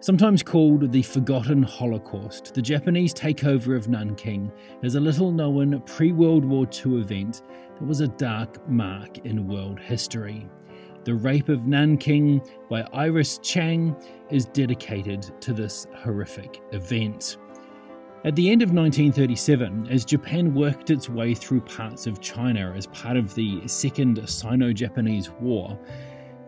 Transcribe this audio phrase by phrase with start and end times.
[0.00, 6.12] Sometimes called the Forgotten Holocaust, the Japanese takeover of Nanking is a little known pre
[6.12, 7.42] World War II event
[7.74, 10.48] that was a dark mark in world history.
[11.02, 12.40] The Rape of Nanking
[12.70, 13.96] by Iris Chang
[14.30, 17.36] is dedicated to this horrific event.
[18.24, 22.86] At the end of 1937, as Japan worked its way through parts of China as
[22.88, 25.76] part of the Second Sino Japanese War,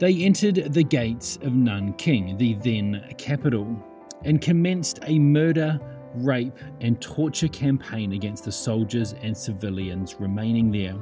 [0.00, 3.76] they entered the gates of Nanking, the then capital,
[4.24, 5.78] and commenced a murder,
[6.14, 10.96] rape, and torture campaign against the soldiers and civilians remaining there.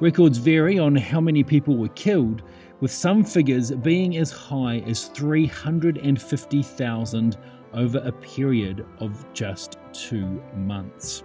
[0.00, 2.42] Records vary on how many people were killed,
[2.80, 7.38] with some figures being as high as 350,000
[7.72, 11.22] over a period of just two months.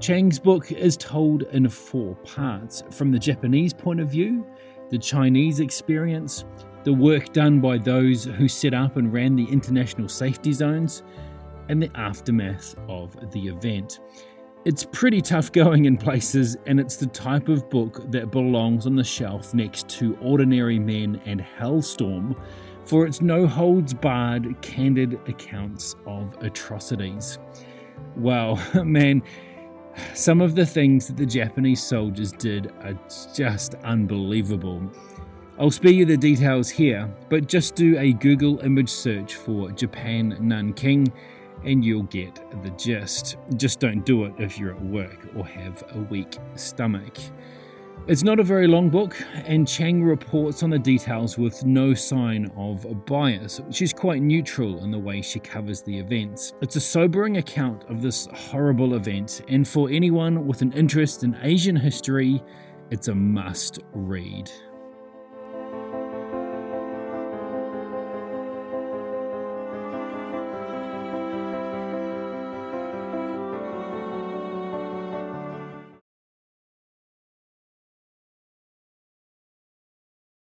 [0.00, 4.46] Chang's book is told in four parts from the Japanese point of view,
[4.90, 6.44] the Chinese experience,
[6.84, 11.02] the work done by those who set up and ran the international safety zones,
[11.68, 14.00] and the aftermath of the event.
[14.64, 18.96] It's pretty tough going in places, and it's the type of book that belongs on
[18.96, 22.36] the shelf next to Ordinary Men and Hellstorm
[22.84, 27.38] for its no holds barred, candid accounts of atrocities.
[28.16, 29.22] Wow, man,
[30.14, 32.98] some of the things that the Japanese soldiers did are
[33.34, 34.82] just unbelievable.
[35.58, 40.36] I'll spare you the details here, but just do a Google image search for Japan
[40.40, 41.10] Nanking
[41.64, 43.36] and you'll get the gist.
[43.56, 47.18] Just don't do it if you're at work or have a weak stomach.
[48.06, 52.52] It's not a very long book, and Chang reports on the details with no sign
[52.56, 53.60] of bias.
[53.70, 56.52] She's quite neutral in the way she covers the events.
[56.60, 61.36] It's a sobering account of this horrible event, and for anyone with an interest in
[61.42, 62.40] Asian history,
[62.92, 64.52] it's a must read.